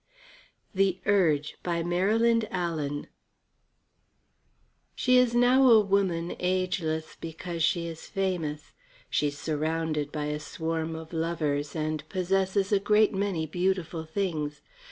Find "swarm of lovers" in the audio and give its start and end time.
10.39-11.75